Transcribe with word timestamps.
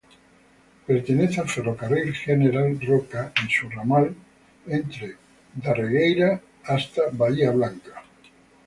Pertenece 0.87 1.41
al 1.41 1.47
Ferrocarril 1.47 2.11
General 2.15 2.75
Roca 2.81 3.31
en 3.39 3.47
su 3.51 3.69
ramal 3.69 4.11
entre 4.65 5.13
Darregueira 5.55 6.41
hasta 6.65 7.03
Bahía 7.11 7.51
Blanca. 7.51 8.03